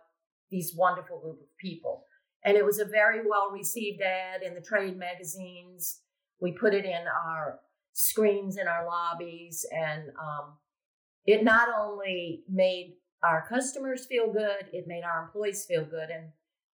[0.50, 2.04] these wonderful group of people.
[2.44, 6.00] And it was a very well received ad in the trade magazines.
[6.40, 7.60] We put it in our
[7.98, 10.56] screens in our lobbies, and um,
[11.26, 16.28] it not only made our customers feel good, it made our employees feel good, and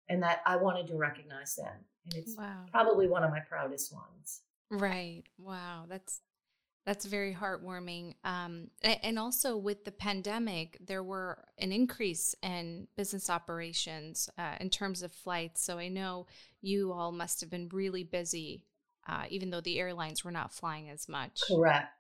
[0.08, 1.84] and that I wanted to recognize them.
[2.04, 2.64] And it's wow.
[2.70, 4.40] probably one of my proudest ones.
[4.70, 5.24] Right.
[5.38, 5.84] Wow.
[5.88, 6.20] That's
[6.86, 8.14] that's very heartwarming.
[8.24, 14.70] Um, and also with the pandemic, there were an increase in business operations uh, in
[14.70, 15.62] terms of flights.
[15.62, 16.26] So I know
[16.62, 18.64] you all must have been really busy,
[19.06, 21.40] uh, even though the airlines were not flying as much.
[21.46, 21.92] Correct.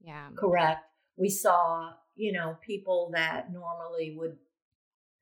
[0.00, 0.28] Yeah.
[0.36, 0.82] Correct.
[1.16, 4.36] We saw, you know, people that normally would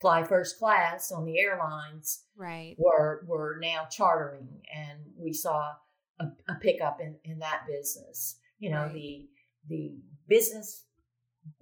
[0.05, 2.74] fly first class on the airlines right.
[2.76, 5.72] were were now chartering and we saw
[6.20, 8.36] a, a pickup in, in that business.
[8.59, 8.92] You know, right.
[8.92, 9.28] the
[9.70, 9.94] the
[10.28, 10.84] business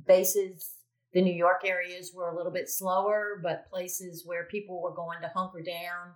[0.08, 0.72] bases,
[1.12, 5.20] the New York areas were a little bit slower, but places where people were going
[5.20, 6.10] to hunker down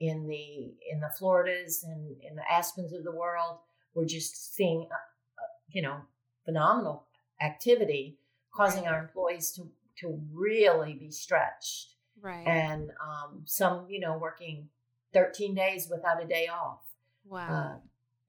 [0.00, 3.56] in the in the Floridas and in the Aspens of the world,
[3.94, 5.96] were just seeing, uh, uh, you know,
[6.44, 7.06] phenomenal
[7.40, 8.18] activity,
[8.54, 9.70] causing our employees to
[10.00, 11.94] to really be stretched.
[12.20, 12.46] Right.
[12.46, 14.68] And um, some, you know, working
[15.12, 16.80] 13 days without a day off.
[17.26, 17.48] Wow.
[17.48, 17.78] Uh,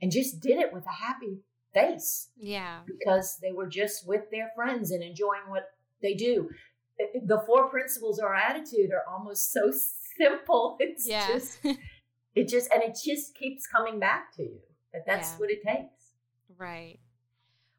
[0.01, 1.39] and just did it with a happy
[1.73, 2.29] face.
[2.37, 2.79] Yeah.
[2.85, 5.69] Because they were just with their friends and enjoying what
[6.01, 6.49] they do.
[6.97, 9.71] The four principles or attitude are almost so
[10.17, 10.77] simple.
[10.79, 11.27] It's yeah.
[11.27, 11.59] just,
[12.35, 14.59] it just, and it just keeps coming back to you
[14.93, 15.37] that that's yeah.
[15.37, 16.13] what it takes.
[16.57, 16.99] Right.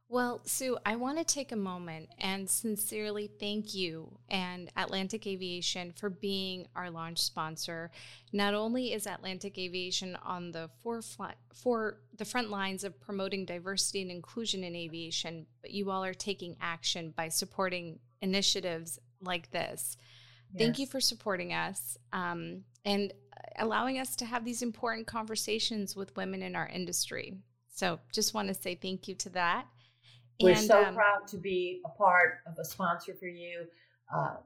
[0.09, 5.93] Well, Sue, I want to take a moment and sincerely thank you and Atlantic Aviation
[5.97, 7.91] for being our launch sponsor.
[8.33, 14.03] Not only is Atlantic Aviation on the forefront for the front lines of promoting diversity
[14.03, 19.97] and inclusion in aviation, but you all are taking action by supporting initiatives like this.
[20.53, 20.63] Yes.
[20.63, 23.13] Thank you for supporting us um, and
[23.59, 27.35] allowing us to have these important conversations with women in our industry.
[27.75, 29.67] So, just want to say thank you to that.
[30.41, 33.67] We're and, so um, proud to be a part of a sponsor for you.
[34.15, 34.37] Uh,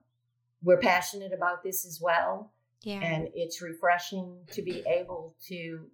[0.62, 2.53] we're passionate about this as well.
[2.82, 3.01] Yeah.
[3.01, 5.86] And it's refreshing to be able to,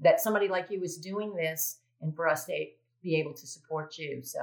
[0.00, 2.66] that somebody like you is doing this and for us to
[3.02, 4.22] be able to support you.
[4.22, 4.40] So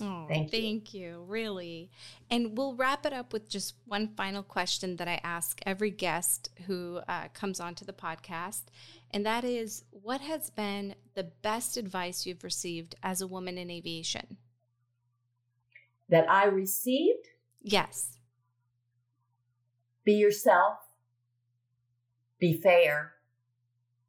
[0.00, 0.60] Oh, thank you.
[0.60, 1.90] Thank you, really.
[2.30, 6.50] And we'll wrap it up with just one final question that I ask every guest
[6.66, 8.64] who uh, comes onto the podcast.
[9.10, 13.70] And that is what has been the best advice you've received as a woman in
[13.70, 14.36] aviation?
[16.08, 17.26] That I received?
[17.62, 18.18] Yes.
[20.04, 20.78] Be yourself,
[22.38, 23.14] be fair,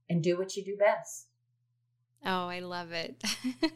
[0.09, 1.27] and do what you do best.
[2.25, 3.23] Oh, I love it.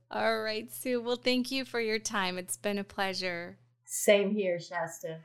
[0.10, 1.02] All right, Sue.
[1.02, 2.38] Well, thank you for your time.
[2.38, 3.58] It's been a pleasure.
[3.84, 5.18] Same here, Shaesta.